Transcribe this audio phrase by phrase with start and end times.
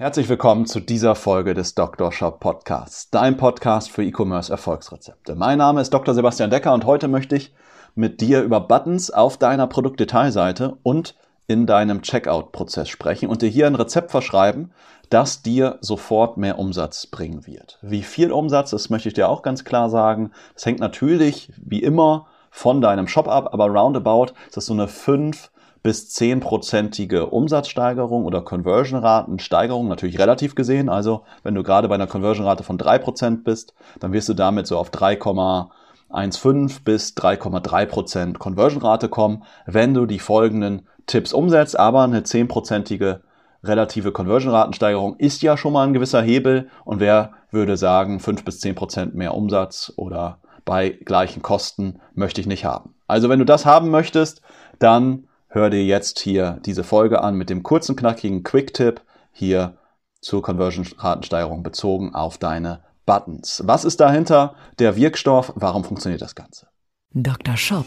[0.00, 2.12] Herzlich willkommen zu dieser Folge des Dr.
[2.12, 5.34] Shop Podcasts, dein Podcast für E-Commerce Erfolgsrezepte.
[5.34, 6.14] Mein Name ist Dr.
[6.14, 7.52] Sebastian Decker und heute möchte ich
[7.96, 11.16] mit dir über Buttons auf deiner Produktdetailseite und
[11.48, 14.70] in deinem Checkout-Prozess sprechen und dir hier ein Rezept verschreiben,
[15.10, 17.80] das dir sofort mehr Umsatz bringen wird.
[17.82, 20.30] Wie viel Umsatz, das möchte ich dir auch ganz klar sagen.
[20.54, 24.86] Das hängt natürlich, wie immer, von deinem Shop ab, aber roundabout ist das so eine
[24.86, 25.50] 5
[25.82, 30.88] bis 10-prozentige Umsatzsteigerung oder Conversion-Ratensteigerung, natürlich relativ gesehen.
[30.88, 34.76] Also wenn du gerade bei einer Conversion-Rate von 3% bist, dann wirst du damit so
[34.76, 43.20] auf 3,15 bis 3,3% Conversion-Rate kommen, wenn du die folgenden Tipps umsetzt, aber eine 10-prozentige
[43.64, 48.60] relative Conversion-Ratensteigerung ist ja schon mal ein gewisser Hebel und wer würde sagen, 5 bis
[48.60, 52.94] 10 Prozent mehr Umsatz oder bei gleichen Kosten möchte ich nicht haben.
[53.06, 54.42] Also wenn du das haben möchtest,
[54.78, 59.00] dann hör dir jetzt hier diese Folge an mit dem kurzen, knackigen Quick-Tipp
[59.32, 59.78] hier
[60.20, 63.62] zur Conversion-Ratensteigerung bezogen auf deine Buttons.
[63.64, 64.54] Was ist dahinter?
[64.78, 65.52] Der Wirkstoff.
[65.56, 66.68] Warum funktioniert das Ganze?
[67.14, 67.56] Dr.
[67.56, 67.86] Shop.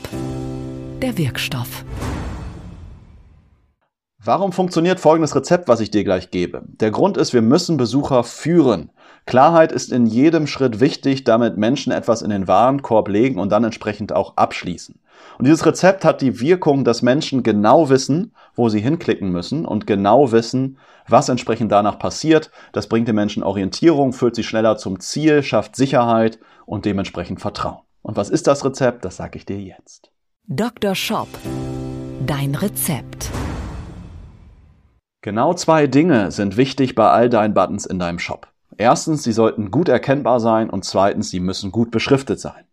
[1.01, 1.85] Der Wirkstoff.
[4.23, 6.63] Warum funktioniert folgendes Rezept, was ich dir gleich gebe?
[6.65, 8.91] Der Grund ist, wir müssen Besucher führen.
[9.25, 13.63] Klarheit ist in jedem Schritt wichtig, damit Menschen etwas in den Warenkorb legen und dann
[13.63, 14.99] entsprechend auch abschließen.
[15.37, 19.87] Und dieses Rezept hat die Wirkung, dass Menschen genau wissen, wo sie hinklicken müssen und
[19.87, 22.51] genau wissen, was entsprechend danach passiert.
[22.73, 27.81] Das bringt den Menschen Orientierung, führt sie schneller zum Ziel, schafft Sicherheit und dementsprechend Vertrauen.
[28.01, 29.05] Und was ist das Rezept?
[29.05, 30.11] Das sage ich dir jetzt.
[30.47, 30.95] Dr.
[30.95, 31.29] Shop.
[32.25, 33.29] Dein Rezept.
[35.21, 38.47] Genau zwei Dinge sind wichtig bei all deinen Buttons in deinem Shop.
[38.77, 42.65] Erstens, sie sollten gut erkennbar sein und zweitens, sie müssen gut beschriftet sein.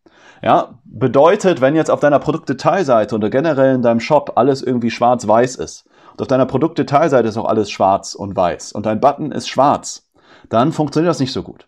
[0.42, 5.56] Ja, bedeutet, wenn jetzt auf deiner Produktdetailseite oder generell in deinem Shop alles irgendwie schwarz-weiß
[5.56, 9.48] ist und auf deiner Produktdetailseite ist auch alles schwarz und weiß und dein Button ist
[9.48, 10.08] schwarz,
[10.48, 11.66] dann funktioniert das nicht so gut.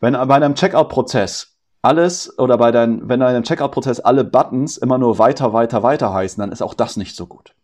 [0.00, 4.98] Wenn bei einem Checkout-Prozess alles oder bei deinem, wenn bei einem Checkout-Prozess alle Buttons immer
[4.98, 7.54] nur weiter, weiter, weiter heißen, dann ist auch das nicht so gut.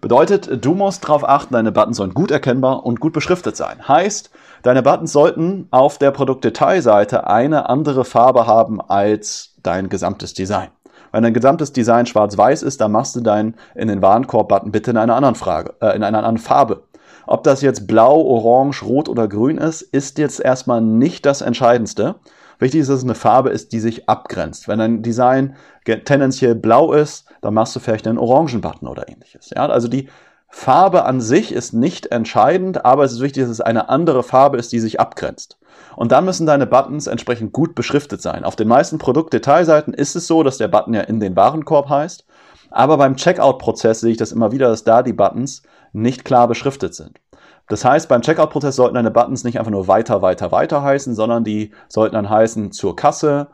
[0.00, 3.86] Bedeutet, du musst darauf achten, deine Buttons sollen gut erkennbar und gut beschriftet sein.
[3.86, 4.30] Heißt,
[4.62, 10.68] deine Buttons sollten auf der Produktdetailseite eine andere Farbe haben als dein gesamtes Design.
[11.12, 14.96] Wenn dein gesamtes Design schwarz-weiß ist, dann machst du deinen in den Warenkorb-Button bitte in
[14.96, 16.84] einer anderen Frage, äh, in einer anderen Farbe.
[17.26, 22.16] Ob das jetzt blau, orange, rot oder grün ist, ist jetzt erstmal nicht das Entscheidendste.
[22.58, 24.68] Wichtig ist, dass es eine Farbe ist, die sich abgrenzt.
[24.68, 29.50] Wenn dein Design tendenziell blau ist, dann machst du vielleicht einen orangen Button oder ähnliches.
[29.50, 30.08] Ja, also die
[30.48, 34.58] Farbe an sich ist nicht entscheidend, aber es ist wichtig, dass es eine andere Farbe
[34.58, 35.58] ist, die sich abgrenzt.
[35.96, 38.44] Und dann müssen deine Buttons entsprechend gut beschriftet sein.
[38.44, 42.26] Auf den meisten Produktdetailseiten ist es so, dass der Button ja in den Warenkorb heißt.
[42.72, 45.62] Aber beim Checkout-Prozess sehe ich das immer wieder, dass da die Buttons
[45.92, 47.20] nicht klar beschriftet sind.
[47.68, 51.44] Das heißt, beim Checkout-Prozess sollten deine Buttons nicht einfach nur weiter, weiter, weiter heißen, sondern
[51.44, 53.48] die sollten dann heißen zur Kasse,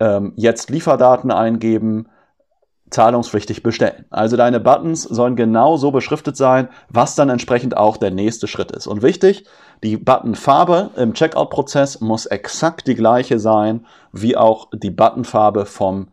[0.00, 2.08] ähm, jetzt Lieferdaten eingeben,
[2.90, 4.06] zahlungspflichtig bestellen.
[4.10, 8.70] Also deine Buttons sollen genau so beschriftet sein, was dann entsprechend auch der nächste Schritt
[8.70, 8.86] ist.
[8.86, 9.44] Und wichtig,
[9.82, 16.08] die Buttonfarbe im Checkout-Prozess muss exakt die gleiche sein, wie auch die Buttonfarbe vom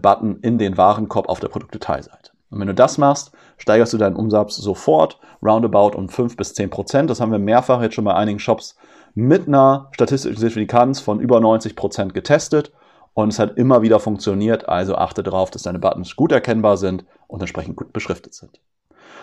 [0.00, 2.32] Button in den Warenkorb auf der Produktdetailseite.
[2.50, 6.68] Und wenn du das machst, steigerst du deinen Umsatz sofort roundabout um 5 bis 10
[6.68, 7.10] Prozent.
[7.10, 8.76] Das haben wir mehrfach jetzt schon bei einigen Shops
[9.14, 12.72] mit einer statistischen Signifikanz von über 90 Prozent getestet
[13.14, 14.68] und es hat immer wieder funktioniert.
[14.68, 18.60] Also achte darauf, dass deine Buttons gut erkennbar sind und entsprechend gut beschriftet sind.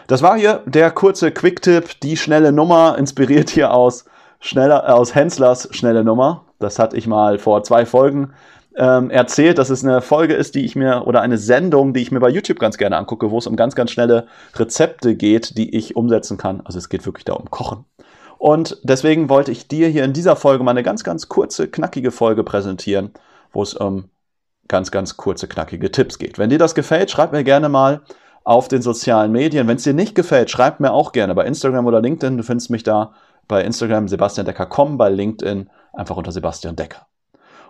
[0.07, 4.05] Das war hier der kurze Quick-Tipp, die schnelle Nummer, inspiriert hier aus,
[4.39, 6.45] schneller, äh, aus Henslers schnelle Nummer.
[6.59, 8.33] Das hatte ich mal vor zwei Folgen
[8.75, 12.11] ähm, erzählt, dass es eine Folge ist, die ich mir oder eine Sendung, die ich
[12.11, 15.75] mir bei YouTube ganz gerne angucke, wo es um ganz, ganz schnelle Rezepte geht, die
[15.75, 16.61] ich umsetzen kann.
[16.63, 17.85] Also es geht wirklich da um Kochen.
[18.37, 22.11] Und deswegen wollte ich dir hier in dieser Folge mal eine ganz, ganz kurze, knackige
[22.11, 23.11] Folge präsentieren,
[23.51, 24.05] wo es um
[24.69, 26.37] ganz, ganz kurze, knackige Tipps geht.
[26.37, 28.01] Wenn dir das gefällt, schreib mir gerne mal
[28.45, 29.67] auf den sozialen Medien.
[29.67, 32.37] Wenn es dir nicht gefällt, schreib mir auch gerne bei Instagram oder LinkedIn.
[32.37, 33.13] Du findest mich da
[33.47, 37.07] bei Instagram Sebastian Decker.com, bei LinkedIn einfach unter Sebastian Decker.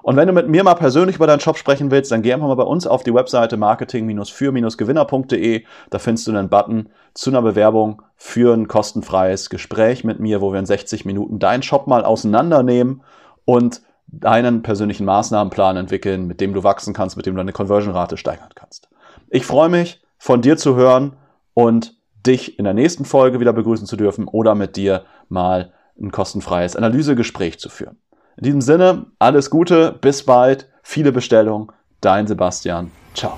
[0.02, 2.48] Und wenn du mit mir mal persönlich über deinen Shop sprechen willst, dann geh einfach
[2.48, 5.64] mal bei uns auf die Webseite marketing-für-gewinner.de.
[5.90, 10.52] Da findest du einen Button zu einer Bewerbung für ein kostenfreies Gespräch mit mir, wo
[10.52, 13.02] wir in 60 Minuten deinen Shop mal auseinandernehmen
[13.46, 18.18] und deinen persönlichen Maßnahmenplan entwickeln, mit dem du wachsen kannst, mit dem du deine Conversion-Rate
[18.18, 18.90] steigern kannst.
[19.30, 21.16] Ich freue mich, von dir zu hören
[21.54, 26.12] und dich in der nächsten Folge wieder begrüßen zu dürfen oder mit dir mal ein
[26.12, 27.98] kostenfreies Analysegespräch zu führen.
[28.40, 31.68] In diesem Sinne, alles Gute, bis bald, viele Bestellungen,
[32.00, 32.90] dein Sebastian.
[33.14, 33.38] Ciao.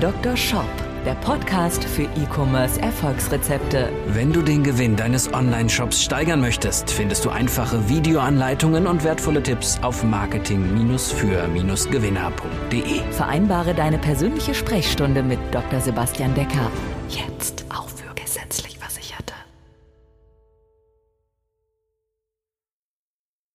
[0.00, 0.36] Dr.
[0.36, 0.62] Shop,
[1.04, 3.88] der Podcast für E-Commerce Erfolgsrezepte.
[4.06, 9.76] Wenn du den Gewinn deines Online-Shops steigern möchtest, findest du einfache Videoanleitungen und wertvolle Tipps
[9.82, 13.00] auf marketing-für-gewinner.de.
[13.10, 15.80] Vereinbare deine persönliche Sprechstunde mit Dr.
[15.80, 16.70] Sebastian Decker.
[17.08, 17.87] Jetzt auf